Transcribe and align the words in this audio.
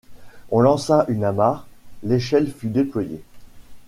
On 0.49 0.61
lança 0.61 1.05
une 1.09 1.23
amarre, 1.23 1.67
l’échelle 2.01 2.51
fut 2.51 2.69
déployée. 2.71 3.21